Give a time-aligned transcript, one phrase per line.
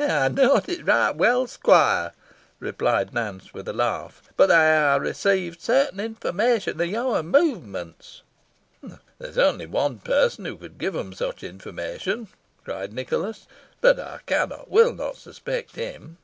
[0.00, 2.12] "Ey knoa it weel, squoire,"
[2.60, 8.22] replied Nance, with a laugh; boh they ha received sartin information o' your movements."
[8.80, 12.28] "There is only one person who could give them such information,"
[12.64, 13.48] cried Nicholas;
[13.80, 16.18] "but I cannot, will not suspect him."